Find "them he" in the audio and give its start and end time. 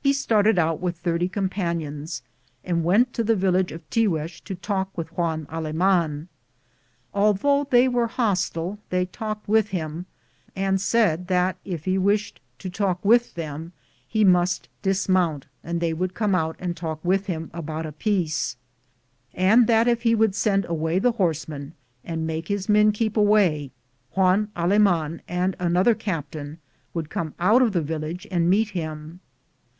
13.34-14.24